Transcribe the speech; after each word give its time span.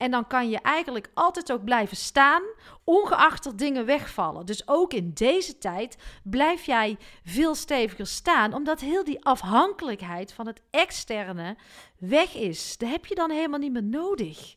En 0.00 0.10
dan 0.10 0.26
kan 0.26 0.50
je 0.50 0.58
eigenlijk 0.60 1.10
altijd 1.14 1.52
ook 1.52 1.64
blijven 1.64 1.96
staan, 1.96 2.42
ongeacht 2.84 3.46
er 3.46 3.56
dingen 3.56 3.86
wegvallen. 3.86 4.46
Dus 4.46 4.68
ook 4.68 4.92
in 4.92 5.10
deze 5.14 5.58
tijd 5.58 5.96
blijf 6.22 6.64
jij 6.64 6.96
veel 7.24 7.54
steviger 7.54 8.06
staan, 8.06 8.54
omdat 8.54 8.80
heel 8.80 9.04
die 9.04 9.24
afhankelijkheid 9.24 10.32
van 10.32 10.46
het 10.46 10.60
externe 10.70 11.56
weg 11.98 12.34
is. 12.34 12.78
Dat 12.78 12.88
heb 12.88 13.06
je 13.06 13.14
dan 13.14 13.30
helemaal 13.30 13.58
niet 13.58 13.72
meer 13.72 13.82
nodig. 13.82 14.54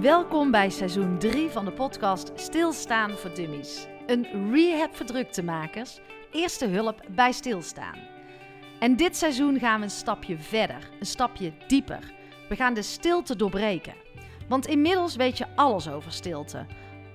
Welkom 0.00 0.50
bij 0.50 0.70
seizoen 0.70 1.18
3 1.18 1.50
van 1.50 1.64
de 1.64 1.72
podcast 1.72 2.32
Stilstaan 2.34 3.10
voor 3.10 3.34
Dummies. 3.34 3.86
Een 4.06 4.52
rehab 4.52 4.96
voor 4.96 5.06
druktemakers 5.06 6.00
eerste 6.34 6.66
hulp 6.66 7.00
bij 7.10 7.32
stilstaan. 7.32 7.98
En 8.78 8.96
dit 8.96 9.16
seizoen 9.16 9.58
gaan 9.58 9.78
we 9.78 9.84
een 9.84 9.90
stapje 9.90 10.38
verder, 10.38 10.90
een 11.00 11.06
stapje 11.06 11.52
dieper. 11.66 12.12
We 12.48 12.56
gaan 12.56 12.74
de 12.74 12.82
stilte 12.82 13.36
doorbreken. 13.36 13.94
Want 14.48 14.66
inmiddels 14.66 15.16
weet 15.16 15.38
je 15.38 15.46
alles 15.54 15.88
over 15.88 16.12
stilte. 16.12 16.66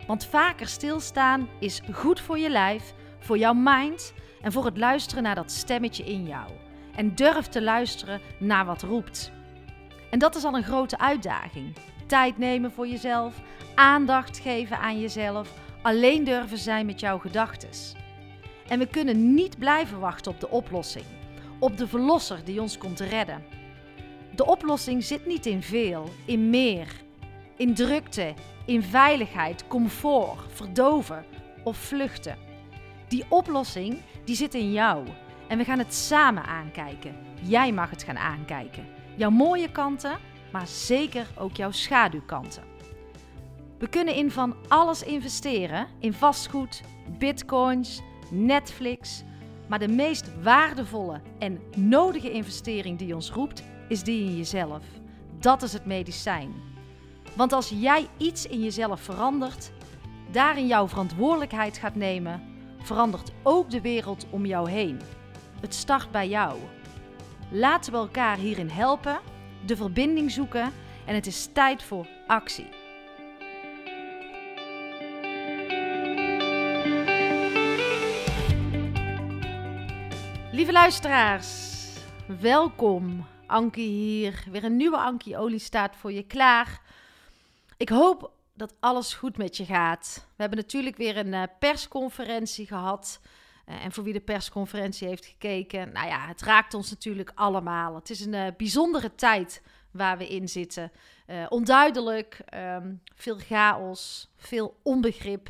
Want 0.08 0.26
vaker 0.26 0.68
stilstaan 0.68 1.50
is 1.60 1.82
goed 1.92 2.22
voor 2.22 2.40
je 2.40 2.50
lijf, 2.50 2.94
voor 3.20 3.38
jouw 3.38 3.54
mind 3.54 4.14
en 4.42 4.52
voor 4.52 4.66
het 4.66 4.78
luisteren 4.78 5.24
naar 5.24 5.36
dat 5.36 5.52
stemmetje 5.52 6.04
in 6.04 6.26
jou. 6.26 6.50
En 6.96 7.16
durf 7.16 7.48
te 7.48 7.62
luisteren 7.62 8.22
naar 8.40 8.66
wat 8.66 8.82
roept. 8.82 9.32
En 10.10 10.20
dat 10.20 10.36
is 10.36 10.44
al 10.44 10.56
een 10.56 10.64
grote 10.64 10.98
uitdaging. 10.98 11.76
Tijd 12.06 12.38
nemen 12.38 12.72
voor 12.72 12.88
jezelf, 12.88 13.36
aandacht 13.76 14.40
geven 14.40 14.80
aan 14.80 15.00
jezelf, 15.00 15.54
alleen 15.82 16.24
durven 16.24 16.58
zijn 16.58 16.86
met 16.86 17.00
jouw 17.00 17.18
gedachten. 17.20 17.70
En 18.70 18.80
we 18.80 18.88
kunnen 18.88 19.34
niet 19.34 19.58
blijven 19.58 20.00
wachten 20.00 20.32
op 20.32 20.40
de 20.40 20.50
oplossing, 20.50 21.06
op 21.60 21.78
de 21.78 21.88
verlosser 21.88 22.44
die 22.44 22.62
ons 22.62 22.78
komt 22.78 23.00
redden. 23.00 23.44
De 24.36 24.46
oplossing 24.46 25.04
zit 25.04 25.26
niet 25.26 25.46
in 25.46 25.62
veel, 25.62 26.10
in 26.26 26.50
meer, 26.50 26.88
in 27.56 27.74
drukte, 27.74 28.34
in 28.66 28.84
veiligheid, 28.84 29.68
comfort, 29.68 30.40
verdoven 30.54 31.26
of 31.64 31.78
vluchten. 31.78 32.38
Die 33.08 33.26
oplossing 33.30 33.98
die 34.26 34.36
zit 34.36 34.54
in 34.54 34.72
jou 34.72 35.08
en 35.48 35.58
we 35.58 35.64
gaan 35.64 35.80
het 35.80 35.94
samen 35.94 36.46
aankijken. 36.46 37.16
Jij 37.42 37.72
mag 37.72 37.90
het 37.90 38.04
gaan 38.04 38.18
aankijken. 38.18 38.88
Jouw 39.16 39.30
mooie 39.30 39.72
kanten, 39.72 40.18
maar 40.52 40.68
zeker 40.68 41.28
ook 41.38 41.56
jouw 41.56 41.72
schaduwkanten. 41.72 42.64
We 43.78 43.88
kunnen 43.88 44.16
in 44.16 44.32
van 44.32 44.56
alles 44.68 45.04
investeren: 45.04 45.88
in 46.00 46.14
vastgoed, 46.14 46.82
bitcoins, 47.18 48.02
Netflix. 48.32 49.24
Maar 49.68 49.80
de 49.80 49.88
meest 49.88 50.42
waardevolle 50.42 51.22
en 51.40 51.60
nodige 51.76 52.32
investering 52.32 52.98
die 52.98 53.16
ons 53.16 53.32
roept, 53.32 53.64
is 53.88 54.04
die 54.04 54.24
in 54.24 54.38
jezelf. 54.38 54.84
Dat 55.40 55.62
is 55.62 55.74
het 55.74 55.86
medicijn. 55.86 56.54
Want 57.36 57.54
als 57.54 57.70
jij 57.70 58.08
iets 58.18 58.48
in 58.48 58.64
jezelf 58.64 59.02
verandert, 59.02 59.72
daarin 60.32 60.68
jouw 60.68 60.88
verantwoordelijkheid 60.88 61.78
gaat 61.78 61.96
nemen, 61.96 62.42
verandert 62.82 63.32
ook 63.44 63.70
de 63.70 63.82
wereld 63.82 64.26
om 64.30 64.46
jou 64.46 64.70
heen. 64.70 65.00
Het 65.62 65.74
start 65.74 66.12
bij 66.12 66.30
jou. 66.30 66.58
Laten 67.52 67.92
we 67.92 67.98
elkaar 67.98 68.38
hierin 68.38 68.70
helpen, 68.70 69.20
de 69.66 69.76
verbinding 69.76 70.32
zoeken 70.32 70.72
en 71.06 71.16
het 71.16 71.28
is 71.28 71.50
tijd 71.54 71.84
voor 71.84 72.08
actie. 72.28 72.79
Lieve 80.60 80.74
luisteraars, 80.74 81.78
welkom. 82.40 83.26
Ankie 83.46 83.90
hier. 83.90 84.44
Weer 84.52 84.64
een 84.64 84.76
nieuwe 84.76 84.98
Ankie 84.98 85.38
Olie 85.38 85.60
staat 85.60 85.96
voor 85.96 86.12
je 86.12 86.24
klaar. 86.24 86.82
Ik 87.78 87.90
hoop 87.90 88.32
dat 88.54 88.74
alles 88.80 89.14
goed 89.14 89.38
met 89.38 89.58
je 89.58 89.66
gaat. 89.66 90.26
We 90.28 90.42
hebben 90.42 90.60
natuurlijk 90.60 90.98
weer 90.98 91.18
een 91.18 91.34
uh, 91.34 91.44
persconferentie 91.60 92.68
gehad. 92.68 93.22
Uh, 93.70 93.86
en 93.86 93.92
voor 93.92 94.04
wie 94.04 94.14
de 94.14 94.20
persconferentie 94.20 95.08
heeft 95.08 95.26
gekeken, 95.26 95.92
nou 95.92 96.08
ja, 96.08 96.28
het 96.28 96.42
raakt 96.42 96.74
ons 96.74 96.90
natuurlijk 96.90 97.32
allemaal. 97.36 97.96
Het 97.96 98.10
is 98.10 98.26
een 98.26 98.34
uh, 98.34 98.48
bijzondere 98.58 99.16
tijd 99.16 99.62
waar 99.92 100.18
we 100.18 100.28
in 100.28 100.50
zitten. 100.50 100.92
onduidelijk, 101.50 102.40
um, 102.54 103.02
veel 103.16 103.38
chaos, 103.38 104.30
veel 104.38 104.80
onbegrip. 104.84 105.50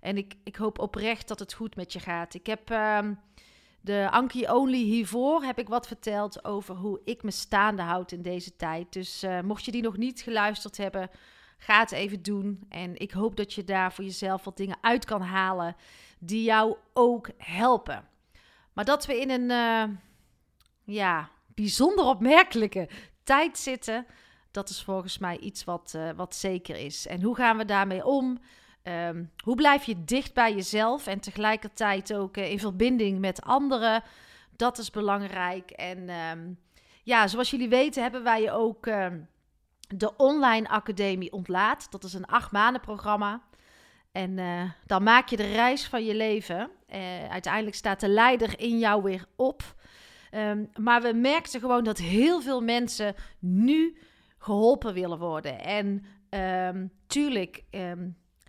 En 0.00 0.16
ik, 0.16 0.34
ik 0.44 0.56
hoop 0.56 0.78
oprecht 0.78 1.28
dat 1.28 1.38
het 1.38 1.52
goed 1.52 1.76
met 1.76 1.92
je 1.92 2.00
gaat. 2.00 2.34
Ik 2.34 2.46
heb 2.46 2.70
ehm, 2.70 3.12
de 3.80 4.08
Anki 4.10 4.48
Only 4.48 4.82
hiervoor 4.82 5.42
heb 5.42 5.58
ik 5.58 5.68
wat 5.68 5.86
verteld 5.86 6.44
over 6.44 6.74
hoe 6.74 7.00
ik 7.04 7.22
me 7.22 7.30
staande 7.30 7.82
houd 7.82 8.12
in 8.12 8.22
deze 8.22 8.56
tijd. 8.56 8.92
Dus 8.92 9.24
uh, 9.24 9.40
mocht 9.40 9.64
je 9.64 9.70
die 9.70 9.82
nog 9.82 9.96
niet 9.96 10.20
geluisterd 10.20 10.76
hebben, 10.76 11.10
ga 11.58 11.78
het 11.78 11.92
even 11.92 12.22
doen. 12.22 12.66
En 12.68 12.96
ik 12.96 13.10
hoop 13.10 13.36
dat 13.36 13.52
je 13.52 13.64
daar 13.64 13.92
voor 13.92 14.04
jezelf 14.04 14.44
wat 14.44 14.56
dingen 14.56 14.78
uit 14.80 15.04
kan 15.04 15.22
halen 15.22 15.76
die 16.18 16.42
jou 16.42 16.76
ook 16.92 17.30
helpen. 17.36 18.08
Maar 18.72 18.84
dat 18.84 19.06
we 19.06 19.20
in 19.20 19.30
een 19.30 19.50
uh, 19.50 19.96
ja, 20.84 21.30
bijzonder 21.54 22.04
opmerkelijke 22.04 22.88
tijd 23.24 23.58
zitten, 23.58 24.06
dat 24.50 24.68
is 24.68 24.82
volgens 24.82 25.18
mij 25.18 25.38
iets 25.38 25.64
wat, 25.64 25.92
uh, 25.96 26.10
wat 26.16 26.34
zeker 26.34 26.76
is. 26.76 27.06
En 27.06 27.22
hoe 27.22 27.34
gaan 27.34 27.56
we 27.56 27.64
daarmee 27.64 28.04
om? 28.04 28.38
Ehm, 28.88 29.24
hoe 29.44 29.56
blijf 29.56 29.84
je 29.84 30.04
dicht 30.04 30.34
bij 30.34 30.54
jezelf 30.54 31.06
en 31.06 31.20
tegelijkertijd 31.20 32.14
ook 32.14 32.36
uh, 32.36 32.50
in 32.50 32.58
verbinding 32.58 33.18
met 33.18 33.42
anderen? 33.42 34.02
Dat 34.56 34.78
is 34.78 34.90
belangrijk. 34.90 35.70
En 35.70 36.08
ehm, 36.08 36.52
ja, 37.02 37.26
zoals 37.26 37.50
jullie 37.50 37.68
weten 37.68 38.02
hebben 38.02 38.22
wij 38.22 38.52
ook 38.52 38.86
ehm, 38.86 39.20
de 39.96 40.16
Online 40.16 40.68
Academie 40.68 41.32
Ontlaat. 41.32 41.90
Dat 41.90 42.04
is 42.04 42.12
een 42.12 42.26
acht 42.26 42.52
maanden 42.52 42.80
programma. 42.80 43.42
En 44.12 44.38
uh, 44.38 44.62
dan 44.86 45.02
maak 45.02 45.28
je 45.28 45.36
de 45.36 45.52
reis 45.52 45.86
van 45.86 46.04
je 46.04 46.14
leven. 46.14 46.70
Uh, 46.94 47.28
uiteindelijk 47.30 47.76
staat 47.76 48.00
de 48.00 48.08
leider 48.08 48.60
in 48.60 48.78
jou 48.78 49.02
weer 49.02 49.24
op. 49.36 49.62
maar 50.74 51.02
we 51.02 51.12
merkten 51.12 51.60
gewoon 51.60 51.84
dat 51.84 51.98
heel 51.98 52.40
veel 52.40 52.60
mensen 52.60 53.14
nu 53.38 53.98
geholpen 54.38 54.94
willen 54.94 55.18
worden. 55.18 55.60
En 55.60 56.04
tuurlijk 57.06 57.62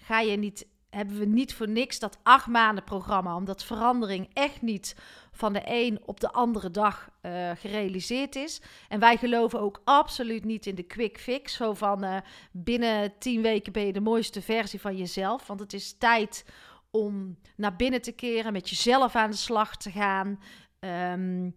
ga 0.10 0.20
je 0.20 0.38
niet, 0.38 0.68
hebben 0.90 1.20
we 1.20 1.26
niet 1.26 1.54
voor 1.54 1.70
niks 1.70 2.00
dat 2.00 2.18
acht 2.24 2.48
maanden 2.48 2.84
programma, 2.84 3.36
omdat 3.36 3.64
verandering 3.64 4.30
echt 4.34 4.62
niet 4.62 4.96
van 5.32 5.54
de 5.54 5.62
een 5.66 6.00
op 6.06 6.20
de 6.20 6.32
andere 6.32 6.72
dag 6.72 7.10
uh, 7.22 7.52
gerealiseerd 7.56 8.36
is. 8.36 8.62
En 8.88 9.00
wij 9.00 9.18
geloven 9.18 9.60
ook 9.60 9.82
absoluut 9.84 10.46
niet 10.46 10.66
in 10.66 10.76
de 10.76 10.84
quick 10.84 11.20
fix, 11.20 11.54
zo 11.54 11.74
van 11.74 12.04
uh, 12.04 12.18
binnen 12.52 13.18
tien 13.20 13.42
weken 13.42 13.72
ben 13.72 13.86
je 13.86 13.94
de 13.94 14.02
mooiste 14.02 14.42
versie 14.42 14.82
van 14.82 14.98
jezelf, 14.98 15.48
want 15.48 15.60
het 15.60 15.74
is 15.74 15.96
tijd 15.98 16.46
om 16.92 17.38
naar 17.56 17.76
binnen 17.76 18.02
te 18.02 18.12
keren, 18.12 18.54
met 18.54 18.70
jezelf 18.70 19.16
aan 19.16 19.32
de 19.32 19.38
slag 19.38 19.78
te 19.78 19.92
gaan. 19.92 20.40
Um, 20.80 21.56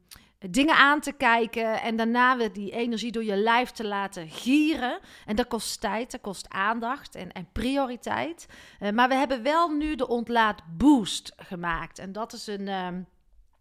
dingen 0.50 0.76
aan 0.76 1.00
te 1.00 1.12
kijken 1.12 1.82
en 1.82 1.97
daarna 1.97 2.36
weer 2.36 2.53
die 2.53 2.70
energie 2.70 3.12
door 3.12 3.25
je 3.25 3.36
lijf 3.36 3.70
te 3.70 3.86
laten 3.86 4.28
gieren. 4.28 4.98
En 5.26 5.36
dat 5.36 5.47
kost 5.47 5.80
tijd, 5.80 6.10
dat 6.10 6.20
kost 6.20 6.48
aandacht 6.48 7.14
en, 7.14 7.32
en 7.32 7.48
prioriteit. 7.53 8.47
Uh, 8.81 8.91
maar 8.91 9.08
we 9.08 9.14
hebben 9.14 9.42
wel 9.42 9.69
nu 9.69 9.94
de 9.94 10.08
ontlaat 10.08 10.62
boost 10.76 11.32
gemaakt. 11.36 11.98
En 11.98 12.12
dat 12.12 12.32
is 12.32 12.47
een, 12.47 12.66
uh, 12.66 12.88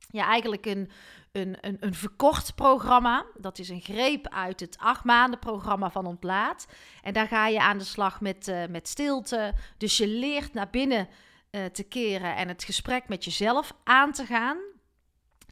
ja, 0.09 0.25
eigenlijk 0.25 0.65
een, 0.65 0.89
een, 1.31 1.57
een, 1.61 1.77
een 1.79 1.93
verkort 1.93 2.55
programma. 2.55 3.25
Dat 3.37 3.59
is 3.59 3.69
een 3.69 3.81
greep 3.81 4.27
uit 4.27 4.59
het 4.59 4.77
acht 4.79 5.03
maanden 5.03 5.39
programma 5.39 5.91
van 5.91 6.05
Ontlaat. 6.05 6.67
En 7.01 7.13
daar 7.13 7.27
ga 7.27 7.47
je 7.47 7.59
aan 7.59 7.77
de 7.77 7.83
slag 7.83 8.21
met, 8.21 8.47
uh, 8.47 8.65
met 8.69 8.87
stilte. 8.87 9.53
Dus 9.77 9.97
je 9.97 10.07
leert 10.07 10.53
naar 10.53 10.69
binnen 10.69 11.07
uh, 11.51 11.65
te 11.65 11.83
keren 11.83 12.35
en 12.35 12.47
het 12.47 12.63
gesprek 12.63 13.07
met 13.07 13.25
jezelf 13.25 13.73
aan 13.83 14.11
te 14.11 14.25
gaan 14.25 14.57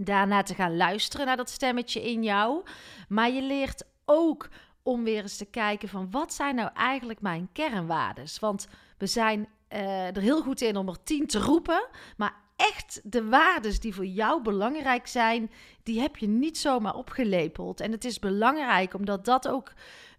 daarna 0.02 0.44
te 0.44 0.56
gaan 0.56 0.78
luisteren 0.78 1.26
naar 1.26 1.38
dat 1.38 1.50
stemmetje 1.50 2.12
in 2.12 2.24
jou. 2.24 2.64
Maar 3.08 3.32
je 3.32 3.42
leert 3.42 3.84
ook 4.06 4.50
om 4.84 5.04
weer 5.04 5.22
eens 5.22 5.38
te 5.38 5.46
kijken 5.46 5.90
van 5.90 6.12
wat 6.12 6.34
zijn 6.34 6.56
nou 6.56 6.70
eigenlijk 6.74 7.22
mijn 7.22 7.50
kernwaardes? 7.54 8.40
Want 8.40 8.68
we 8.98 9.08
zijn 9.08 9.48
uh, 9.74 10.16
er 10.16 10.22
heel 10.22 10.42
goed 10.42 10.62
in 10.62 10.78
om 10.78 10.88
er 10.88 11.04
tien 11.04 11.28
te 11.28 11.40
roepen, 11.40 11.88
maar 12.18 12.36
echt 12.56 13.02
de 13.04 13.26
waardes 13.26 13.80
die 13.80 13.96
voor 13.96 14.06
jou 14.06 14.42
belangrijk 14.42 15.08
zijn, 15.08 15.52
die 15.84 16.00
heb 16.00 16.18
je 16.18 16.28
niet 16.28 16.58
zomaar 16.58 16.96
opgelepeld. 16.96 17.80
En 17.80 17.92
het 17.92 18.06
is 18.06 18.20
belangrijk 18.20 18.94
omdat 18.94 19.26
dat 19.26 19.48
ook 19.48 19.74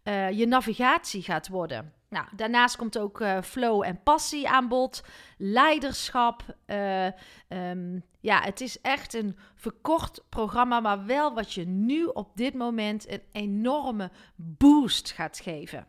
uh, 0.05 0.31
je 0.31 0.47
navigatie 0.47 1.23
gaat 1.23 1.49
worden. 1.49 1.93
Nou, 2.11 2.27
daarnaast 2.37 2.77
komt 2.77 2.99
ook 2.99 3.21
uh, 3.21 3.43
flow 3.43 3.83
en 3.83 4.03
passie 4.03 4.49
aan 4.49 4.69
bod, 4.69 5.03
leiderschap. 5.39 6.43
Uh, 6.67 7.07
um, 7.49 8.05
ja, 8.21 8.41
het 8.43 8.61
is 8.61 8.81
echt 8.81 9.15
een 9.15 9.39
verkort 9.55 10.23
programma, 10.29 10.81
maar 10.81 11.07
wel 11.07 11.35
wat 11.35 11.53
je 11.53 11.67
nu 11.67 12.05
op 12.05 12.31
dit 12.35 12.55
moment 12.55 13.11
een 13.11 13.23
enorme 13.33 14.11
boost 14.37 15.11
gaat 15.11 15.41
geven. 15.41 15.87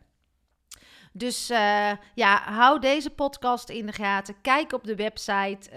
Dus 1.12 1.50
uh, 1.50 1.90
ja, 2.14 2.42
hou 2.42 2.80
deze 2.80 3.10
podcast 3.10 3.68
in 3.68 3.86
de 3.86 3.92
gaten. 3.92 4.40
Kijk 4.40 4.72
op 4.72 4.84
de 4.84 4.96
website. 4.96 5.70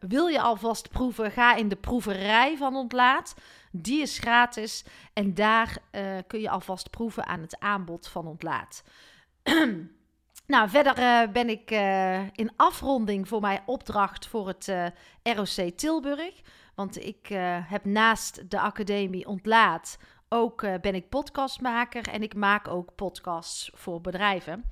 Wil 0.00 0.26
je 0.26 0.40
alvast 0.40 0.90
proeven? 0.90 1.30
Ga 1.30 1.54
in 1.54 1.68
de 1.68 1.76
proeverij 1.76 2.56
van 2.56 2.76
Ontlaat. 2.76 3.34
Die 3.72 4.00
is 4.00 4.18
gratis. 4.18 4.84
En 5.12 5.34
daar 5.34 5.78
kun 6.26 6.40
je 6.40 6.50
alvast 6.50 6.90
proeven 6.90 7.26
aan 7.26 7.40
het 7.40 7.58
aanbod 7.58 8.08
van 8.08 8.26
Ontlaat. 8.26 8.82
Nou, 10.46 10.68
verder 10.68 11.30
ben 11.30 11.48
ik 11.48 11.70
in 12.32 12.52
afronding 12.56 13.28
voor 13.28 13.40
mijn 13.40 13.62
opdracht 13.66 14.26
voor 14.26 14.46
het 14.46 14.72
ROC 15.22 15.70
Tilburg. 15.76 16.40
Want 16.74 17.04
ik 17.04 17.26
heb 17.68 17.84
naast 17.84 18.50
de 18.50 18.60
academie 18.60 19.26
Ontlaat 19.26 19.98
ook 20.28 20.80
ben 20.80 20.94
ik 20.94 21.08
podcastmaker 21.08 22.08
en 22.08 22.22
ik 22.22 22.34
maak 22.34 22.68
ook 22.68 22.94
podcasts 22.94 23.70
voor 23.74 24.00
bedrijven. 24.00 24.64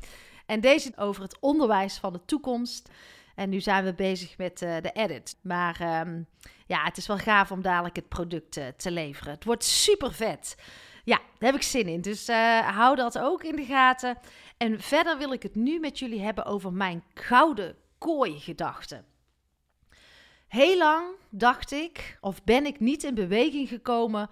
En 0.46 0.60
deze 0.60 0.92
over 0.96 1.22
het 1.22 1.36
onderwijs 1.40 1.98
van 1.98 2.12
de 2.12 2.24
toekomst. 2.24 2.90
En 3.34 3.48
nu 3.48 3.60
zijn 3.60 3.84
we 3.84 3.94
bezig 3.94 4.38
met 4.38 4.58
de 4.58 4.90
edit. 4.92 5.36
Maar 5.42 6.00
um, 6.06 6.26
ja, 6.66 6.84
het 6.84 6.96
is 6.96 7.06
wel 7.06 7.18
gaaf 7.18 7.50
om 7.50 7.62
dadelijk 7.62 7.96
het 7.96 8.08
product 8.08 8.60
te 8.76 8.90
leveren. 8.90 9.32
Het 9.32 9.44
wordt 9.44 9.64
super 9.64 10.12
vet. 10.12 10.56
Ja, 11.06 11.16
daar 11.16 11.50
heb 11.50 11.54
ik 11.54 11.62
zin 11.62 11.88
in. 11.88 12.00
Dus 12.00 12.28
hou 12.60 12.96
dat 12.96 13.18
ook 13.18 13.44
in 13.44 13.56
de 13.56 13.64
gaten. 13.64 14.18
En 14.56 14.80
verder 14.80 15.18
wil 15.18 15.32
ik 15.32 15.42
het 15.42 15.54
nu 15.54 15.78
met 15.78 15.98
jullie 15.98 16.20
hebben 16.20 16.44
over 16.44 16.72
mijn 16.72 17.04
gouden 17.14 17.76
kooi-gedachte. 17.98 19.04
Heel 20.48 20.78
lang 20.78 21.04
dacht 21.30 21.72
ik, 21.72 22.18
of 22.20 22.44
ben 22.44 22.66
ik 22.66 22.80
niet 22.80 23.04
in 23.04 23.14
beweging 23.14 23.68
gekomen 23.68 24.30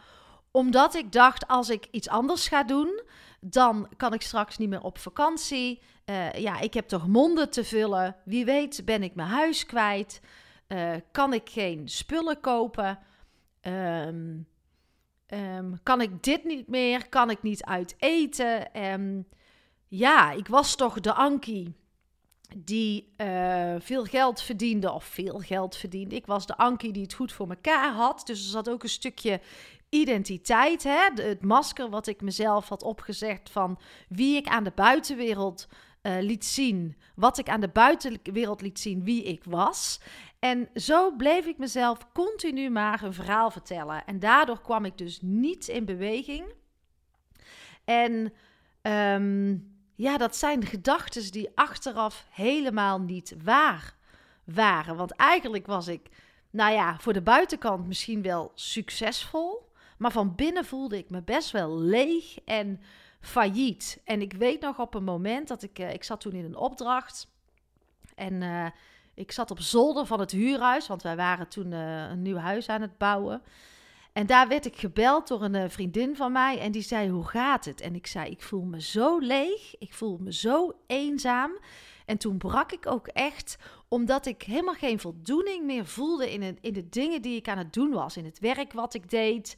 omdat 0.50 0.94
ik 0.94 1.12
dacht, 1.12 1.48
als 1.48 1.70
ik 1.70 1.88
iets 1.90 2.08
anders 2.08 2.48
ga 2.48 2.62
doen, 2.62 3.02
dan 3.40 3.88
kan 3.96 4.12
ik 4.12 4.22
straks 4.22 4.58
niet 4.58 4.68
meer 4.68 4.82
op 4.82 4.98
vakantie. 4.98 5.82
Uh, 6.06 6.32
ja, 6.32 6.60
ik 6.60 6.74
heb 6.74 6.88
toch 6.88 7.06
monden 7.06 7.50
te 7.50 7.64
vullen. 7.64 8.16
Wie 8.24 8.44
weet 8.44 8.84
ben 8.84 9.02
ik 9.02 9.14
mijn 9.14 9.28
huis 9.28 9.66
kwijt. 9.66 10.20
Uh, 10.68 10.94
kan 11.12 11.32
ik 11.32 11.50
geen 11.50 11.88
spullen 11.88 12.40
kopen. 12.40 12.98
Um, 13.62 14.46
um, 15.28 15.82
kan 15.82 16.00
ik 16.00 16.22
dit 16.22 16.44
niet 16.44 16.68
meer? 16.68 17.08
Kan 17.08 17.30
ik 17.30 17.42
niet 17.42 17.64
uit 17.64 17.94
eten? 17.98 18.82
Um, 18.82 19.26
ja, 19.88 20.30
ik 20.32 20.46
was 20.46 20.74
toch 20.74 21.00
de 21.00 21.14
Ankie 21.14 21.74
die 22.56 23.14
uh, 23.16 23.74
veel 23.78 24.04
geld 24.04 24.42
verdiende, 24.42 24.92
of 24.92 25.04
veel 25.04 25.38
geld 25.38 25.76
verdiende. 25.76 26.14
Ik 26.14 26.26
was 26.26 26.46
de 26.46 26.56
Ankie 26.56 26.92
die 26.92 27.02
het 27.02 27.14
goed 27.14 27.32
voor 27.32 27.48
elkaar 27.48 27.92
had. 27.92 28.22
Dus 28.24 28.44
er 28.44 28.50
zat 28.50 28.68
ook 28.70 28.82
een 28.82 28.88
stukje 28.88 29.40
identiteit, 29.88 30.82
hè? 30.82 31.10
het 31.14 31.44
masker 31.44 31.90
wat 31.90 32.06
ik 32.06 32.20
mezelf 32.20 32.68
had 32.68 32.82
opgezegd 32.82 33.50
van 33.50 33.78
wie 34.08 34.36
ik 34.36 34.46
aan 34.46 34.64
de 34.64 34.72
buitenwereld 34.74 35.68
uh, 36.02 36.16
liet 36.20 36.44
zien, 36.44 36.96
wat 37.14 37.38
ik 37.38 37.48
aan 37.48 37.60
de 37.60 37.68
buitenwereld 37.68 38.60
liet 38.60 38.80
zien, 38.80 39.04
wie 39.04 39.22
ik 39.22 39.44
was. 39.44 40.00
En 40.44 40.69
zo 40.75 41.17
bleef 41.17 41.46
ik 41.46 41.58
mezelf 41.58 42.12
continu 42.12 42.70
maar 42.70 43.02
een 43.02 43.14
verhaal 43.14 43.50
vertellen. 43.50 44.06
En 44.06 44.19
daardoor 44.19 44.61
kwam 44.61 44.85
ik 44.85 44.99
dus 44.99 45.19
niet 45.23 45.69
in 45.69 45.85
beweging. 45.85 46.44
En 47.85 48.32
um, 48.82 49.76
ja, 49.94 50.17
dat 50.17 50.37
zijn 50.37 50.67
gedachten 50.67 51.32
die 51.32 51.50
achteraf 51.55 52.26
helemaal 52.31 53.00
niet 53.00 53.37
waar 53.43 53.96
waren. 54.44 54.96
Want 54.96 55.12
eigenlijk 55.12 55.67
was 55.67 55.88
ik, 55.88 56.08
nou 56.50 56.73
ja, 56.73 56.99
voor 56.99 57.12
de 57.12 57.23
buitenkant 57.23 57.87
misschien 57.87 58.23
wel 58.23 58.52
succesvol. 58.55 59.73
Maar 59.99 60.12
van 60.12 60.35
binnen 60.35 60.64
voelde 60.64 60.99
ik 60.99 61.11
me 61.11 61.23
best 61.23 61.50
wel 61.50 61.79
leeg 61.79 62.38
en 62.44 62.81
failliet. 63.20 64.00
En 64.05 64.20
ik 64.20 64.32
weet 64.32 64.61
nog 64.61 64.79
op 64.79 64.94
een 64.94 65.05
moment 65.05 65.49
dat 65.49 65.62
ik, 65.62 65.79
uh, 65.79 65.93
ik 65.93 66.05
zat 66.05 66.20
toen 66.20 66.32
in 66.32 66.44
een 66.44 66.56
opdracht. 66.56 67.32
En 68.14 68.43
uh, 68.43 68.67
ik 69.14 69.32
zat 69.32 69.50
op 69.50 69.61
zolder 69.61 70.06
van 70.06 70.20
het 70.20 70.31
huurhuis, 70.31 70.87
want 70.87 71.02
wij 71.02 71.16
waren 71.16 71.49
toen 71.49 71.72
uh, 71.72 72.11
een 72.11 72.22
nieuw 72.22 72.37
huis 72.37 72.69
aan 72.69 72.81
het 72.81 72.99
bouwen. 72.99 73.43
En 74.12 74.26
daar 74.26 74.49
werd 74.49 74.66
ik 74.66 74.76
gebeld 74.76 75.28
door 75.28 75.43
een 75.43 75.70
vriendin 75.70 76.16
van 76.16 76.32
mij 76.32 76.61
en 76.61 76.72
die 76.72 76.82
zei: 76.82 77.11
Hoe 77.11 77.26
gaat 77.26 77.64
het? 77.64 77.81
En 77.81 77.94
ik 77.94 78.06
zei: 78.06 78.31
Ik 78.31 78.43
voel 78.43 78.62
me 78.62 78.81
zo 78.81 79.19
leeg, 79.19 79.75
ik 79.78 79.94
voel 79.94 80.19
me 80.20 80.32
zo 80.32 80.72
eenzaam. 80.87 81.58
En 82.06 82.19
toen 82.19 82.38
brak 82.38 82.72
ik 82.72 82.87
ook 82.87 83.06
echt, 83.06 83.56
omdat 83.88 84.26
ik 84.26 84.43
helemaal 84.43 84.75
geen 84.75 85.00
voldoening 85.00 85.64
meer 85.64 85.87
voelde 85.87 86.32
in, 86.32 86.58
in 86.60 86.72
de 86.72 86.88
dingen 86.88 87.22
die 87.22 87.37
ik 87.37 87.49
aan 87.49 87.58
het 87.58 87.72
doen 87.72 87.90
was. 87.90 88.17
In 88.17 88.25
het 88.25 88.38
werk 88.38 88.72
wat 88.72 88.94
ik 88.94 89.10
deed. 89.10 89.56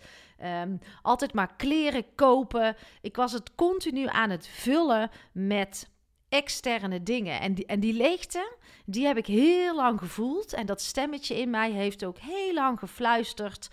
Um, 0.62 0.78
altijd 1.02 1.32
maar 1.32 1.56
kleren 1.56 2.04
kopen. 2.14 2.76
Ik 3.00 3.16
was 3.16 3.32
het 3.32 3.54
continu 3.54 4.06
aan 4.06 4.30
het 4.30 4.46
vullen 4.46 5.10
met 5.32 5.90
externe 6.36 7.02
dingen. 7.02 7.40
En 7.40 7.54
die, 7.54 7.66
en 7.66 7.80
die 7.80 7.92
leegte, 7.92 8.56
die 8.84 9.06
heb 9.06 9.16
ik 9.16 9.26
heel 9.26 9.74
lang 9.74 9.98
gevoeld. 9.98 10.52
En 10.52 10.66
dat 10.66 10.80
stemmetje 10.80 11.40
in 11.40 11.50
mij 11.50 11.70
heeft 11.70 12.04
ook 12.04 12.18
heel 12.18 12.54
lang 12.54 12.78
gefluisterd. 12.78 13.68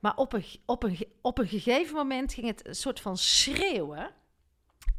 Maar 0.00 0.16
op 0.16 0.32
een, 0.32 0.44
op 0.66 0.82
een, 0.82 1.06
op 1.20 1.38
een 1.38 1.48
gegeven 1.48 1.94
moment 1.94 2.34
ging 2.34 2.46
het 2.46 2.66
een 2.66 2.74
soort 2.74 3.00
van 3.00 3.16
schreeuwen. 3.16 4.10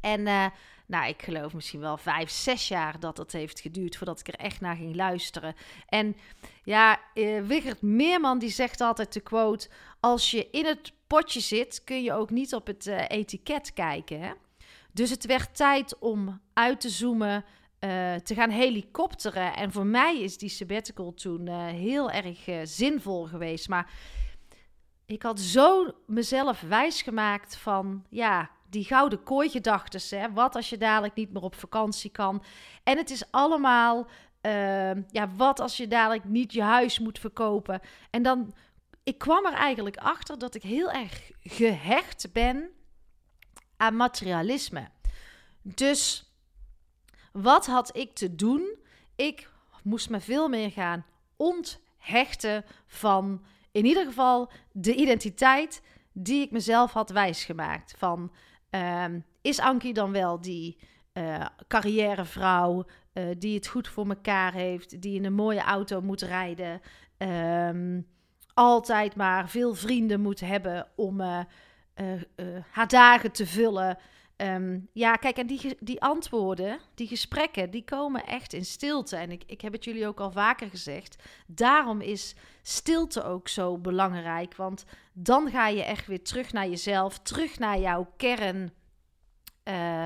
En 0.01 0.19
uh, 0.19 0.45
nou, 0.85 1.07
ik 1.07 1.21
geloof 1.21 1.53
misschien 1.53 1.79
wel 1.79 1.97
vijf, 1.97 2.29
zes 2.29 2.67
jaar 2.67 2.99
dat 2.99 3.17
het 3.17 3.31
heeft 3.31 3.59
geduurd 3.59 3.97
voordat 3.97 4.19
ik 4.19 4.27
er 4.27 4.35
echt 4.35 4.61
naar 4.61 4.75
ging 4.75 4.95
luisteren. 4.95 5.55
En 5.87 6.15
ja, 6.63 6.99
uh, 7.13 7.41
Wigert 7.41 7.81
Meerman 7.81 8.39
die 8.39 8.49
zegt 8.49 8.81
altijd 8.81 9.13
de 9.13 9.19
quote: 9.19 9.69
Als 9.99 10.31
je 10.31 10.49
in 10.51 10.65
het 10.65 10.93
potje 11.07 11.39
zit, 11.39 11.83
kun 11.83 12.03
je 12.03 12.13
ook 12.13 12.29
niet 12.29 12.53
op 12.53 12.67
het 12.67 12.85
uh, 12.85 13.03
etiket 13.07 13.73
kijken. 13.73 14.21
Hè? 14.21 14.31
Dus 14.93 15.09
het 15.09 15.25
werd 15.25 15.55
tijd 15.55 15.99
om 15.99 16.41
uit 16.53 16.81
te 16.81 16.89
zoomen, 16.89 17.45
uh, 17.79 18.15
te 18.15 18.33
gaan 18.35 18.49
helikopteren. 18.49 19.55
En 19.55 19.71
voor 19.71 19.85
mij 19.85 20.19
is 20.19 20.37
die 20.37 20.49
sabbatical 20.49 21.13
toen 21.13 21.47
heel 21.67 22.11
erg 22.11 22.67
zinvol 22.69 23.25
geweest. 23.25 23.69
Maar 23.69 23.91
ik 25.05 25.23
had 25.23 25.39
zo 25.39 25.91
mezelf 26.07 26.61
wijsgemaakt 26.61 27.55
van, 27.55 28.05
ja, 28.09 28.49
die 28.69 28.83
gouden 28.83 29.23
kooi-gedachtes. 29.23 30.13
Wat 30.33 30.55
als 30.55 30.69
je 30.69 30.77
dadelijk 30.77 31.15
niet 31.15 31.33
meer 31.33 31.41
op 31.41 31.55
vakantie 31.55 32.11
kan? 32.11 32.43
En 32.83 32.97
het 32.97 33.09
is 33.09 33.31
allemaal, 33.31 34.07
uh, 34.41 35.11
ja, 35.11 35.29
wat 35.35 35.59
als 35.59 35.77
je 35.77 35.87
dadelijk 35.87 36.23
niet 36.23 36.53
je 36.53 36.61
huis 36.61 36.99
moet 36.99 37.19
verkopen? 37.19 37.79
En 38.09 38.23
dan, 38.23 38.53
ik 39.03 39.17
kwam 39.17 39.45
er 39.45 39.53
eigenlijk 39.53 39.97
achter 39.97 40.37
dat 40.39 40.55
ik 40.55 40.63
heel 40.63 40.91
erg 40.91 41.31
gehecht 41.39 42.29
ben 42.33 42.69
aan 43.81 43.95
materialisme. 43.95 44.87
Dus 45.61 46.31
wat 47.31 47.65
had 47.65 47.97
ik 47.97 48.13
te 48.13 48.35
doen? 48.35 48.75
Ik 49.15 49.49
moest 49.83 50.09
me 50.09 50.19
veel 50.19 50.49
meer 50.49 50.71
gaan 50.71 51.05
onthechten 51.35 52.65
van, 52.87 53.43
in 53.71 53.85
ieder 53.85 54.05
geval, 54.05 54.51
de 54.71 54.95
identiteit 54.95 55.81
die 56.11 56.41
ik 56.41 56.51
mezelf 56.51 56.91
had 56.91 57.09
wijsgemaakt. 57.09 57.93
Van 57.97 58.31
Um, 58.75 59.25
is 59.41 59.59
Ankie 59.59 59.93
dan 59.93 60.11
wel 60.11 60.41
die 60.41 60.77
uh, 61.13 61.45
carrièrevrouw 61.67 62.85
uh, 63.13 63.23
die 63.37 63.55
het 63.55 63.67
goed 63.67 63.87
voor 63.87 64.09
elkaar 64.09 64.53
heeft, 64.53 65.01
die 65.01 65.15
in 65.15 65.25
een 65.25 65.33
mooie 65.33 65.61
auto 65.61 66.01
moet 66.01 66.21
rijden, 66.21 66.81
um, 67.17 68.07
altijd 68.53 69.15
maar 69.15 69.49
veel 69.49 69.75
vrienden 69.75 70.21
moet 70.21 70.39
hebben 70.39 70.87
om 70.95 71.21
uh, 71.21 71.39
haar 72.71 72.87
dagen 72.87 73.31
te 73.31 73.45
vullen? 73.45 73.97
Um, 74.37 74.87
ja, 74.93 75.15
kijk, 75.15 75.37
en 75.37 75.47
die, 75.47 75.77
die 75.79 76.01
antwoorden, 76.01 76.79
die 76.95 77.07
gesprekken, 77.07 77.69
die 77.69 77.83
komen 77.83 78.25
echt 78.25 78.53
in 78.53 78.65
stilte. 78.65 79.15
En 79.15 79.31
ik, 79.31 79.43
ik 79.45 79.61
heb 79.61 79.73
het 79.73 79.83
jullie 79.83 80.07
ook 80.07 80.19
al 80.19 80.31
vaker 80.31 80.69
gezegd. 80.69 81.15
Daarom 81.47 82.01
is 82.01 82.35
stilte 82.61 83.23
ook 83.23 83.47
zo 83.47 83.77
belangrijk. 83.77 84.55
Want 84.55 84.85
dan 85.13 85.49
ga 85.49 85.67
je 85.67 85.83
echt 85.83 86.07
weer 86.07 86.23
terug 86.23 86.53
naar 86.53 86.67
jezelf, 86.67 87.19
terug 87.19 87.59
naar 87.59 87.79
jouw 87.79 88.13
kern. 88.17 88.71
Uh, 89.63 90.05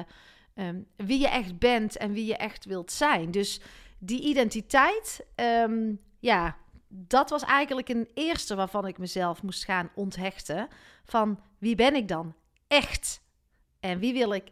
um, 0.56 0.88
wie 0.96 1.20
je 1.20 1.27
echt 1.27 1.60
bent 1.60 1.98
en 1.98 2.12
wie 2.12 2.25
je 2.25 2.38
echt 2.38 2.65
wilt 2.65 2.92
zijn. 2.92 3.32
Dus 3.32 3.62
die 4.00 4.22
identiteit, 4.22 5.25
um, 5.36 6.00
ja, 6.20 6.58
dat 6.98 7.30
was 7.30 7.44
eigenlijk 7.44 7.90
een 7.90 8.10
eerste 8.14 8.56
waarvan 8.56 8.88
ik 8.88 8.98
mezelf 8.98 9.44
moest 9.44 9.66
gaan 9.66 9.90
onthechten. 9.96 10.68
Van 11.04 11.40
wie 11.58 11.75
ben 11.75 11.96
ik 11.96 12.08
dan 12.08 12.34
echt? 12.68 13.22
En 13.80 14.00
wie 14.00 14.14
wil 14.14 14.34
ik 14.34 14.52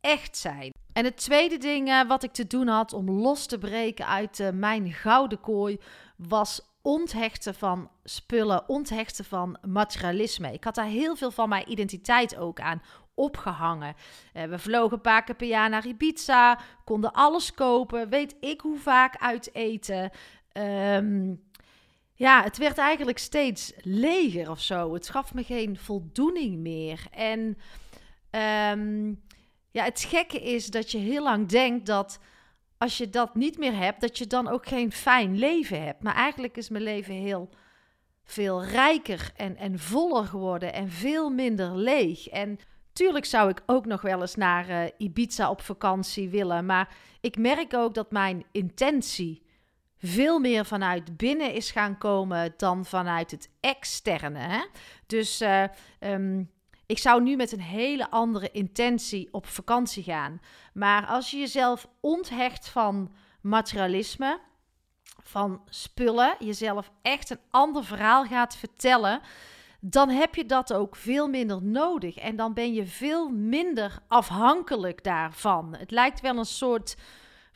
echt 0.00 0.36
zijn? 0.36 0.72
En 0.92 1.04
het 1.04 1.16
tweede 1.16 1.58
ding 1.58 1.88
uh, 1.88 2.08
wat 2.08 2.22
ik 2.22 2.32
te 2.32 2.46
doen 2.46 2.68
had 2.68 2.92
om 2.92 3.10
los 3.10 3.46
te 3.46 3.58
breken 3.58 4.06
uit 4.06 4.38
uh, 4.38 4.48
mijn 4.50 4.92
gouden 4.92 5.40
kooi 5.40 5.78
was 6.16 6.60
onthechten 6.82 7.54
van 7.54 7.90
spullen, 8.04 8.68
onthechten 8.68 9.24
van 9.24 9.58
materialisme. 9.66 10.52
Ik 10.52 10.64
had 10.64 10.74
daar 10.74 10.84
heel 10.84 11.16
veel 11.16 11.30
van 11.30 11.48
mijn 11.48 11.70
identiteit 11.70 12.36
ook 12.36 12.60
aan 12.60 12.82
opgehangen. 13.14 13.94
Uh, 14.34 14.44
we 14.44 14.58
vlogen 14.58 14.96
een 14.96 15.00
paar 15.00 15.24
keer 15.24 15.34
per 15.34 15.46
jaar 15.46 15.68
naar 15.68 15.86
Ibiza, 15.86 16.58
konden 16.84 17.12
alles 17.12 17.54
kopen, 17.54 18.08
weet 18.08 18.36
ik 18.40 18.60
hoe 18.60 18.78
vaak 18.78 19.16
uit 19.16 19.54
eten. 19.54 20.10
Um, 20.52 21.42
ja, 22.16 22.42
het 22.42 22.56
werd 22.56 22.78
eigenlijk 22.78 23.18
steeds 23.18 23.72
leger 23.76 24.50
of 24.50 24.60
zo. 24.60 24.94
Het 24.94 25.08
gaf 25.08 25.34
me 25.34 25.42
geen 25.42 25.76
voldoening 25.78 26.58
meer. 26.58 27.06
En 27.10 27.58
um, 28.70 29.22
Ja, 29.70 29.84
het 29.84 30.04
gekke 30.08 30.40
is 30.42 30.66
dat 30.66 30.90
je 30.90 30.98
heel 30.98 31.22
lang 31.22 31.48
denkt 31.48 31.86
dat 31.86 32.18
als 32.78 32.96
je 32.96 33.10
dat 33.10 33.34
niet 33.34 33.58
meer 33.58 33.76
hebt, 33.76 34.00
dat 34.00 34.18
je 34.18 34.26
dan 34.26 34.48
ook 34.48 34.66
geen 34.66 34.92
fijn 34.92 35.38
leven 35.38 35.82
hebt. 35.84 36.02
Maar 36.02 36.14
eigenlijk 36.14 36.56
is 36.56 36.68
mijn 36.68 36.82
leven 36.82 37.14
heel 37.14 37.48
veel 38.24 38.64
rijker 38.64 39.30
en, 39.36 39.56
en 39.56 39.78
voller 39.78 40.24
geworden 40.24 40.72
en 40.72 40.90
veel 40.90 41.30
minder 41.30 41.76
leeg. 41.76 42.28
En 42.28 42.58
tuurlijk 42.92 43.24
zou 43.24 43.50
ik 43.50 43.62
ook 43.66 43.86
nog 43.86 44.02
wel 44.02 44.20
eens 44.20 44.34
naar 44.34 44.70
uh, 44.70 44.84
Ibiza 44.96 45.50
op 45.50 45.60
vakantie 45.60 46.28
willen. 46.28 46.66
Maar 46.66 46.96
ik 47.20 47.38
merk 47.38 47.74
ook 47.74 47.94
dat 47.94 48.10
mijn 48.10 48.44
intentie 48.52 49.45
veel 49.98 50.38
meer 50.38 50.64
vanuit 50.64 51.16
binnen 51.16 51.52
is 51.52 51.70
gaan 51.70 51.98
komen 51.98 52.54
dan 52.56 52.84
vanuit 52.84 53.30
het 53.30 53.50
externe. 53.60 54.38
Hè? 54.38 54.64
Dus 55.06 55.42
uh, 55.42 55.64
um, 56.00 56.50
ik 56.86 56.98
zou 56.98 57.22
nu 57.22 57.36
met 57.36 57.52
een 57.52 57.60
hele 57.60 58.10
andere 58.10 58.50
intentie 58.50 59.28
op 59.30 59.46
vakantie 59.46 60.02
gaan. 60.02 60.40
Maar 60.72 61.06
als 61.06 61.30
je 61.30 61.36
jezelf 61.36 61.88
onthecht 62.00 62.68
van 62.68 63.12
materialisme, 63.40 64.40
van 65.22 65.62
spullen, 65.68 66.36
jezelf 66.38 66.90
echt 67.02 67.30
een 67.30 67.40
ander 67.50 67.84
verhaal 67.84 68.24
gaat 68.24 68.56
vertellen, 68.56 69.20
dan 69.80 70.08
heb 70.08 70.34
je 70.34 70.46
dat 70.46 70.72
ook 70.72 70.96
veel 70.96 71.28
minder 71.28 71.62
nodig. 71.62 72.16
En 72.16 72.36
dan 72.36 72.54
ben 72.54 72.74
je 72.74 72.86
veel 72.86 73.28
minder 73.28 73.98
afhankelijk 74.08 75.04
daarvan. 75.04 75.76
Het 75.78 75.90
lijkt 75.90 76.20
wel 76.20 76.36
een 76.36 76.44
soort 76.44 76.96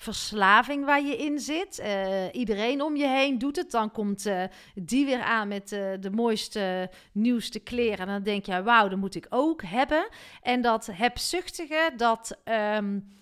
verslaving 0.01 0.85
waar 0.85 1.03
je 1.03 1.17
in 1.17 1.39
zit. 1.39 1.79
Uh, 1.79 2.25
iedereen 2.33 2.83
om 2.83 2.97
je 2.97 3.07
heen 3.07 3.39
doet 3.39 3.57
het. 3.57 3.71
Dan 3.71 3.91
komt 3.91 4.27
uh, 4.27 4.45
die 4.75 5.07
weer 5.07 5.23
aan 5.23 5.49
met 5.49 5.73
uh, 5.73 5.93
de 6.01 6.11
mooiste, 6.11 6.91
nieuwste 7.13 7.59
kleren. 7.59 7.99
En 7.99 8.07
dan 8.07 8.23
denk 8.23 8.47
je, 8.47 8.63
wauw, 8.63 8.89
dat 8.89 8.99
moet 8.99 9.15
ik 9.15 9.27
ook 9.29 9.63
hebben. 9.63 10.09
En 10.43 10.61
dat 10.61 10.89
hebzuchtige, 10.93 11.93
dat... 11.97 12.39
Um, 12.45 13.17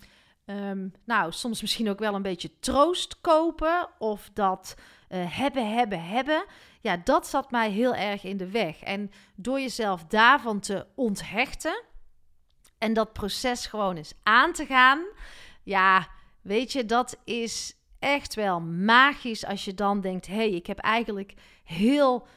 um, 0.45 0.93
nou, 1.05 1.31
soms 1.31 1.61
misschien 1.61 1.89
ook 1.89 1.99
wel 1.99 2.15
een 2.15 2.21
beetje 2.21 2.59
troost 2.59 3.21
kopen. 3.21 3.89
Of 3.97 4.29
dat 4.33 4.75
hebben, 5.13 5.73
hebben, 5.73 6.03
hebben. 6.03 6.45
Ja, 6.81 6.97
dat 7.03 7.27
zat 7.27 7.51
mij 7.51 7.69
heel 7.69 7.95
erg 7.95 8.23
in 8.23 8.37
de 8.37 8.49
weg. 8.49 8.81
En 8.81 9.11
door 9.35 9.59
jezelf 9.59 10.03
daarvan 10.03 10.59
te 10.59 10.85
onthechten... 10.95 11.83
en 12.77 12.93
dat 12.93 13.13
proces 13.13 13.65
gewoon 13.65 13.95
eens 13.95 14.13
aan 14.23 14.53
te 14.53 14.65
gaan... 14.65 15.03
ja 15.63 16.07
Weet 16.49 16.71
je, 16.71 16.85
dat 16.85 17.17
is 17.23 17.75
echt 17.99 18.35
wel 18.35 18.59
magisch 18.61 19.45
als 19.45 19.65
je 19.65 19.73
dan 19.73 20.01
denkt: 20.01 20.27
hé, 20.27 20.35
hey, 20.35 20.49
ik 20.49 20.67
heb 20.67 20.79
eigenlijk 20.79 21.33
heel 21.63 22.27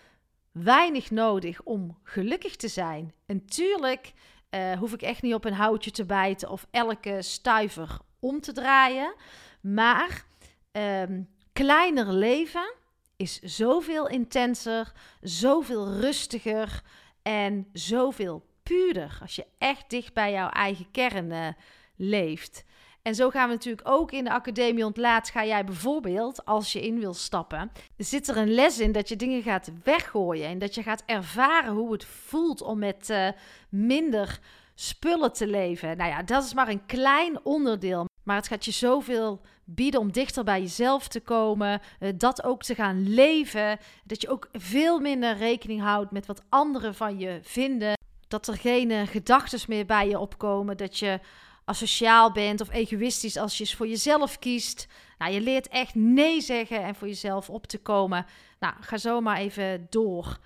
weinig 0.51 1.11
nodig 1.11 1.63
om 1.63 1.99
gelukkig 2.03 2.57
te 2.57 2.69
zijn. 2.69 3.15
En 3.27 3.47
tuurlijk 3.47 4.13
uh, 4.51 4.73
hoef 4.73 4.93
ik 4.93 5.03
echt 5.03 5.23
niet 5.23 5.35
op 5.35 5.45
een 5.45 5.53
houtje 5.53 5.91
te 5.91 6.05
bijten 6.05 6.51
of 6.51 6.67
elke 6.71 7.23
stuiver 7.23 7.99
om 8.19 8.41
te 8.41 8.53
draaien. 8.53 9.15
Maar 9.61 10.25
um, 10.73 11.29
kleiner 11.53 12.13
leven 12.13 12.75
is 13.17 13.41
zoveel 13.41 14.09
intenser, 14.09 14.93
zoveel 15.21 15.93
rustiger 15.93 16.83
en 17.23 17.69
zoveel 17.73 18.47
puurder 18.63 19.19
als 19.21 19.37
je 19.37 19.47
echt 19.59 19.91
dicht 19.91 20.15
bij 20.15 20.33
jouw 20.33 20.49
eigen 20.49 20.91
kern 20.91 21.31
uh, 21.31 21.49
leeft. 21.97 22.65
En 23.03 23.15
zo 23.15 23.31
gaan 23.31 23.49
we 23.49 23.55
natuurlijk 23.55 23.89
ook 23.89 24.13
in 24.13 24.25
de 24.25 24.31
Academie 24.31 24.85
Ontlaat. 24.85 25.31
Ga 25.31 25.45
jij 25.45 25.65
bijvoorbeeld, 25.65 26.45
als 26.45 26.73
je 26.73 26.81
in 26.81 26.99
wil 26.99 27.15
stappen, 27.15 27.73
zit 27.97 28.29
er 28.29 28.37
een 28.37 28.55
les 28.55 28.79
in 28.79 28.93
dat 28.93 29.09
je 29.09 29.17
dingen 29.17 29.43
gaat 29.43 29.71
weggooien. 29.85 30.49
En 30.49 30.59
dat 30.59 30.75
je 30.75 30.83
gaat 30.83 31.03
ervaren 31.07 31.73
hoe 31.73 31.93
het 31.93 32.05
voelt 32.05 32.63
om 32.63 32.79
met 32.79 33.11
uh, 33.11 33.29
minder 33.69 34.39
spullen 34.75 35.33
te 35.33 35.47
leven. 35.47 35.97
Nou 35.97 36.11
ja, 36.11 36.23
dat 36.23 36.45
is 36.45 36.55
maar 36.55 36.69
een 36.69 36.87
klein 36.87 37.45
onderdeel. 37.45 38.07
Maar 38.23 38.37
het 38.37 38.49
gaat 38.49 38.65
je 38.65 38.71
zoveel 38.71 39.41
bieden 39.65 40.01
om 40.01 40.13
dichter 40.13 40.45
bij 40.45 40.61
jezelf 40.61 41.09
te 41.09 41.21
komen. 41.21 41.81
Uh, 42.01 42.09
dat 42.17 42.45
ook 42.45 42.63
te 42.63 42.75
gaan 42.75 43.09
leven. 43.15 43.79
Dat 44.05 44.21
je 44.21 44.29
ook 44.29 44.49
veel 44.53 45.01
minder 45.01 45.37
rekening 45.37 45.81
houdt 45.81 46.11
met 46.11 46.27
wat 46.27 46.43
anderen 46.49 46.95
van 46.95 47.19
je 47.19 47.39
vinden. 47.43 47.93
Dat 48.29 48.47
er 48.47 48.57
geen 48.57 48.91
uh, 48.91 49.03
gedachten 49.07 49.61
meer 49.67 49.87
bij 49.87 50.09
je 50.09 50.19
opkomen. 50.19 50.77
Dat 50.77 50.99
je 50.99 51.21
asociaal 51.65 52.33
bent 52.33 52.61
of 52.61 52.71
egoïstisch 52.71 53.37
als 53.37 53.59
je 53.59 53.67
voor 53.67 53.89
jezelf 53.89 54.39
kiest. 54.39 54.89
Nou, 55.19 55.33
je 55.33 55.41
leert 55.41 55.69
echt 55.69 55.95
nee 55.95 56.41
zeggen 56.41 56.83
en 56.83 56.95
voor 56.95 57.09
jezelf 57.09 57.51
op 57.51 57.67
te 57.67 57.79
komen. 57.79 58.27
Nou, 58.61 58.75
ga 58.81 58.97
zo 58.97 59.21
maar 59.21 59.37
even 59.37 59.87
door. 59.91 60.39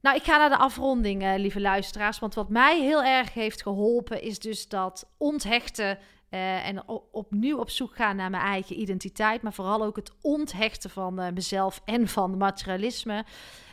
Nou, 0.00 0.16
ik 0.16 0.22
ga 0.22 0.38
naar 0.38 0.48
de 0.48 0.56
afronding, 0.56 1.22
uh, 1.22 1.34
lieve 1.36 1.60
luisteraars. 1.60 2.18
Want 2.18 2.34
wat 2.34 2.48
mij 2.48 2.80
heel 2.80 3.02
erg 3.02 3.34
heeft 3.34 3.62
geholpen, 3.62 4.22
is 4.22 4.38
dus 4.38 4.68
dat 4.68 5.10
onthechten 5.16 5.98
uh, 6.30 6.66
en 6.66 6.88
opnieuw 7.12 7.58
op 7.58 7.70
zoek 7.70 7.94
gaan 7.94 8.16
naar 8.16 8.30
mijn 8.30 8.42
eigen 8.42 8.80
identiteit. 8.80 9.42
Maar 9.42 9.52
vooral 9.52 9.82
ook 9.82 9.96
het 9.96 10.12
onthechten 10.20 10.90
van 10.90 11.20
uh, 11.20 11.26
mezelf 11.34 11.82
en 11.84 12.08
van 12.08 12.36
materialisme. 12.36 13.24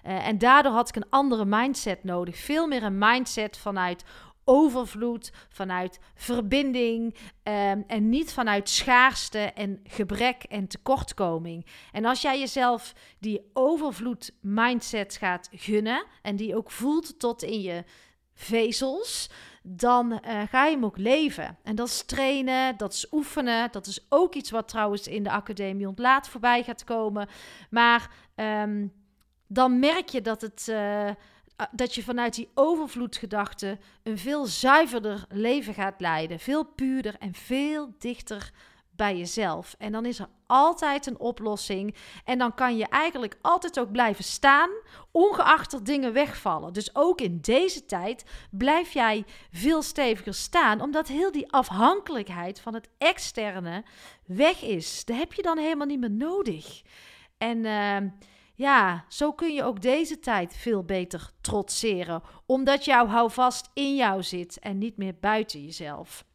en 0.03 0.37
daardoor 0.37 0.71
had 0.71 0.89
ik 0.89 0.95
een 0.95 1.09
andere 1.09 1.45
mindset 1.45 2.03
nodig. 2.03 2.37
Veel 2.37 2.67
meer 2.67 2.83
een 2.83 2.97
mindset 2.97 3.57
vanuit 3.57 4.03
overvloed, 4.47 5.31
vanuit 5.49 5.99
verbinding 6.15 7.15
um, 7.43 7.83
en 7.87 8.09
niet 8.09 8.33
vanuit 8.33 8.69
schaarste 8.69 9.39
en 9.39 9.79
gebrek 9.83 10.43
en 10.43 10.67
tekortkoming. 10.67 11.65
En 11.91 12.05
als 12.05 12.21
jij 12.21 12.39
jezelf 12.39 12.93
die 13.19 13.49
overvloed 13.53 14.31
mindset 14.41 15.15
gaat 15.15 15.49
gunnen 15.51 16.05
en 16.21 16.35
die 16.35 16.55
ook 16.55 16.71
voelt 16.71 17.19
tot 17.19 17.43
in 17.43 17.61
je 17.61 17.83
vezels, 18.33 19.29
dan 19.63 20.11
uh, 20.11 20.41
ga 20.49 20.65
je 20.65 20.71
hem 20.71 20.85
ook 20.85 20.97
leven. 20.97 21.57
En 21.63 21.75
dat 21.75 21.87
is 21.87 22.03
trainen, 22.05 22.77
dat 22.77 22.93
is 22.93 23.07
oefenen. 23.11 23.71
Dat 23.71 23.87
is 23.87 24.05
ook 24.09 24.35
iets 24.35 24.51
wat 24.51 24.67
trouwens 24.67 25.07
in 25.07 25.23
de 25.23 25.31
Academie 25.31 25.87
Ontlaat 25.87 26.29
voorbij 26.29 26.63
gaat 26.63 26.83
komen. 26.83 27.27
Maar 27.69 28.11
um, 28.35 28.93
dan 29.47 29.79
merk 29.79 30.09
je 30.09 30.21
dat 30.21 30.41
het. 30.41 30.67
Uh, 30.69 31.09
dat 31.71 31.95
je 31.95 32.03
vanuit 32.03 32.35
die 32.35 32.49
overvloedgedachte 32.53 33.77
een 34.03 34.17
veel 34.17 34.45
zuiverder 34.45 35.25
leven 35.29 35.73
gaat 35.73 36.01
leiden. 36.01 36.39
Veel 36.39 36.65
puurder 36.65 37.15
en 37.19 37.33
veel 37.33 37.95
dichter 37.99 38.51
bij 38.97 39.17
jezelf. 39.17 39.75
En 39.77 39.91
dan 39.91 40.05
is 40.05 40.19
er 40.19 40.29
altijd 40.47 41.05
een 41.05 41.19
oplossing. 41.19 41.95
En 42.25 42.37
dan 42.37 42.53
kan 42.53 42.77
je 42.77 42.87
eigenlijk 42.87 43.37
altijd 43.41 43.79
ook 43.79 43.91
blijven 43.91 44.23
staan, 44.23 44.69
ongeacht 45.11 45.73
er 45.73 45.83
dingen 45.83 46.13
wegvallen. 46.13 46.73
Dus 46.73 46.95
ook 46.95 47.21
in 47.21 47.37
deze 47.41 47.85
tijd 47.85 48.25
blijf 48.51 48.93
jij 48.93 49.25
veel 49.51 49.81
steviger 49.81 50.33
staan, 50.33 50.81
omdat 50.81 51.07
heel 51.07 51.31
die 51.31 51.51
afhankelijkheid 51.51 52.59
van 52.59 52.73
het 52.73 52.89
externe 52.97 53.83
weg 54.25 54.61
is. 54.61 55.05
Dat 55.05 55.17
heb 55.17 55.33
je 55.33 55.41
dan 55.41 55.57
helemaal 55.57 55.87
niet 55.87 55.99
meer 55.99 56.11
nodig. 56.11 56.81
En. 57.37 57.57
Uh, 57.57 57.97
ja, 58.57 59.05
zo 59.07 59.31
kun 59.31 59.53
je 59.53 59.63
ook 59.63 59.81
deze 59.81 60.19
tijd 60.19 60.55
veel 60.55 60.83
beter 60.83 61.31
trotseren, 61.41 62.21
omdat 62.45 62.85
jouw 62.85 63.07
houvast 63.07 63.69
in 63.73 63.95
jou 63.95 64.23
zit 64.23 64.59
en 64.59 64.77
niet 64.77 64.97
meer 64.97 65.15
buiten 65.19 65.63
jezelf. 65.63 66.25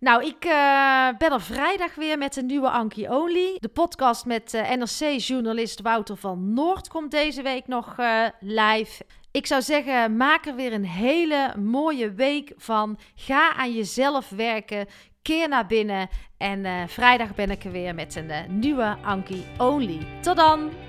Nou, 0.00 0.24
ik 0.24 0.44
uh, 0.44 1.08
ben 1.18 1.32
er 1.32 1.40
vrijdag 1.40 1.94
weer 1.94 2.18
met 2.18 2.36
een 2.36 2.46
nieuwe 2.46 2.70
Anki 2.70 3.08
Only. 3.08 3.56
De 3.58 3.68
podcast 3.68 4.24
met 4.24 4.54
eh, 4.54 4.70
NRC-journalist 4.70 5.80
Wouter 5.80 6.16
van 6.16 6.52
Noord 6.52 6.88
komt 6.88 7.10
deze 7.10 7.42
week 7.42 7.66
nog 7.66 7.98
uh, 7.98 8.26
live. 8.40 9.04
Ik 9.30 9.46
zou 9.46 9.62
zeggen, 9.62 10.16
maak 10.16 10.46
er 10.46 10.54
weer 10.54 10.72
een 10.72 10.86
hele 10.86 11.54
mooie 11.58 12.12
week 12.12 12.52
van. 12.56 12.98
Ga 13.14 13.54
aan 13.54 13.72
jezelf 13.72 14.28
werken. 14.28 14.86
Keer 15.22 15.48
naar 15.48 15.66
binnen. 15.66 16.08
En 16.36 16.88
vrijdag 16.88 17.34
ben 17.34 17.50
ik 17.50 17.64
er 17.64 17.72
weer 17.72 17.94
met 17.94 18.16
een 18.16 18.58
nieuwe 18.58 18.96
Anki 19.02 19.46
Only. 19.58 20.06
Tot 20.20 20.36
dan! 20.36 20.85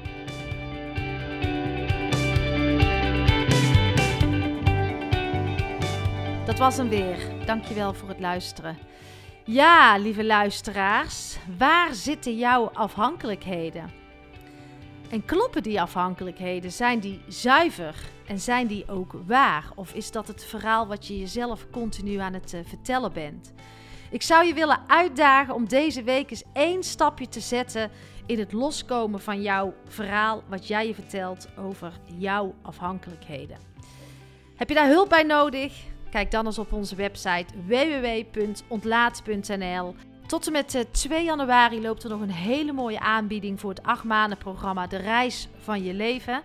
Dat 6.48 6.58
was 6.58 6.78
hem 6.78 6.90
weer. 6.90 7.18
Dankjewel 7.46 7.94
voor 7.94 8.10
het 8.10 8.20
luisteren. 8.20 8.78
Ja, 9.44 9.98
lieve 9.98 10.24
luisteraars, 10.24 11.38
waar 11.58 11.94
zitten 11.94 12.38
jouw 12.38 12.70
afhankelijkheden? 12.74 13.92
En 15.10 15.26
kloppen 15.26 15.64
die 15.64 15.82
afhankelijkheden? 15.82 16.72
Zijn 16.72 17.00
die 17.00 17.22
zuiver 17.28 17.96
en 18.28 18.40
zijn 18.40 18.68
die 18.68 18.88
ook 18.90 19.16
waar? 19.26 19.70
Of 19.76 19.94
is 19.94 20.12
dat 20.12 20.28
het 20.28 20.46
verhaal 20.46 20.88
wat 20.88 21.08
je 21.08 21.20
jezelf 21.20 21.70
continu 21.72 22.18
aan 22.18 22.34
het 22.34 22.54
uh, 22.54 22.60
vertellen 22.66 23.14
bent? 23.14 23.54
Ik 24.12 24.22
zou 24.22 24.46
je 24.46 24.54
willen 24.54 24.80
uitdagen 24.88 25.54
om 25.54 25.68
deze 25.68 26.04
week 26.04 26.30
eens 26.30 26.44
één 26.54 26.84
stapje 26.84 27.28
te 27.28 27.40
zetten 27.40 27.92
in 28.26 28.40
het 28.40 28.54
loskomen 28.54 29.20
van 29.20 29.42
jouw 29.42 29.74
verhaal, 29.88 30.44
wat 30.50 30.68
jij 30.68 30.88
je 30.88 30.94
vertelt 30.94 31.48
over 31.58 31.92
jouw 32.18 32.56
afhankelijkheden. 32.62 33.58
Heb 34.56 34.70
je 34.70 34.76
daar 34.76 34.88
hulp 34.88 35.10
bij 35.10 35.24
nodig? 35.24 35.96
Kijk 36.10 36.32
dan 36.32 36.46
eens 36.46 36.60
op 36.60 36.74
onze 36.74 36.96
website 36.96 37.46
www.ontlaat.nl. 37.66 39.96
Tot 40.28 40.46
en 40.46 40.52
met 40.52 40.86
2 40.92 41.18
eh, 41.18 41.26
januari 41.26 41.82
loopt 41.82 42.04
er 42.04 42.10
nog 42.10 42.22
een 42.22 42.32
hele 42.32 42.74
mooie 42.74 43.00
aanbieding 43.00 43.60
voor 43.60 43.70
het 43.70 43.84
8 43.84 44.04
maanden 44.04 44.38
programma 44.38 44.88
De 44.88 44.98
Reis 44.98 45.48
van 45.58 45.84
je 45.84 45.94
leven. 45.94 46.42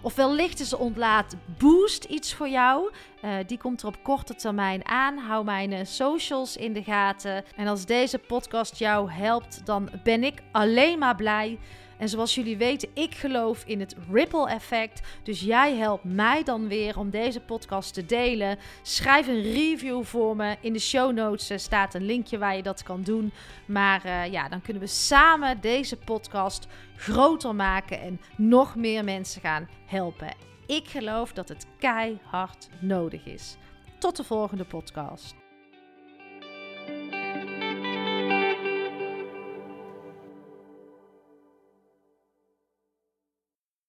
Of 0.00 0.14
wellicht 0.14 0.60
is 0.60 0.68
de 0.68 0.78
ontlaat 0.78 1.36
boost 1.58 2.04
iets 2.04 2.34
voor 2.34 2.48
jou. 2.48 2.90
Uh, 3.24 3.30
die 3.46 3.58
komt 3.58 3.82
er 3.82 3.88
op 3.88 4.02
korte 4.02 4.34
termijn 4.34 4.86
aan. 4.86 5.18
Hou 5.18 5.44
mijn 5.44 5.72
uh, 5.72 5.78
socials 5.82 6.56
in 6.56 6.72
de 6.72 6.82
gaten. 6.82 7.44
En 7.56 7.66
als 7.66 7.86
deze 7.86 8.18
podcast 8.18 8.78
jou 8.78 9.10
helpt, 9.10 9.66
dan 9.66 9.90
ben 10.02 10.24
ik 10.24 10.42
alleen 10.52 10.98
maar 10.98 11.16
blij. 11.16 11.58
En 11.98 12.08
zoals 12.08 12.34
jullie 12.34 12.56
weten, 12.56 12.88
ik 12.94 13.14
geloof 13.14 13.62
in 13.66 13.80
het 13.80 13.96
ripple 14.10 14.48
effect. 14.48 15.00
Dus 15.22 15.40
jij 15.40 15.76
helpt 15.76 16.04
mij 16.04 16.42
dan 16.42 16.68
weer 16.68 16.98
om 16.98 17.10
deze 17.10 17.40
podcast 17.40 17.94
te 17.94 18.06
delen. 18.06 18.58
Schrijf 18.82 19.26
een 19.26 19.42
review 19.42 20.04
voor 20.04 20.36
me. 20.36 20.56
In 20.60 20.72
de 20.72 20.78
show 20.78 21.12
notes 21.12 21.50
uh, 21.50 21.58
staat 21.58 21.94
een 21.94 22.04
linkje 22.06 22.38
waar 22.38 22.56
je 22.56 22.62
dat 22.62 22.82
kan 22.82 23.02
doen. 23.02 23.32
Maar 23.66 24.06
uh, 24.06 24.32
ja, 24.32 24.48
dan 24.48 24.62
kunnen 24.62 24.82
we 24.82 24.88
samen 24.88 25.60
deze 25.60 25.96
podcast 25.96 26.66
groter 26.96 27.54
maken 27.54 28.00
en 28.00 28.20
nog 28.36 28.76
meer 28.76 29.04
mensen 29.04 29.40
gaan 29.40 29.68
helpen. 29.86 30.34
Ik 30.66 30.88
geloof 30.88 31.32
dat 31.32 31.48
het 31.48 31.66
keihard 31.78 32.68
nodig 32.80 33.24
is. 33.24 33.56
Tot 33.98 34.16
de 34.16 34.24
volgende 34.24 34.64
podcast. 34.64 35.37